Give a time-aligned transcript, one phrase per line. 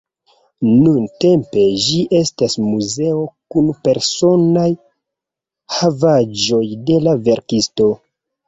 [0.67, 3.21] Nuntempe ĝi estas muzeo
[3.57, 4.67] kun personaj
[5.81, 7.91] havaĵoj de la verkisto.